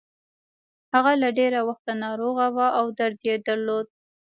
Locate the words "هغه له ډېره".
0.93-1.59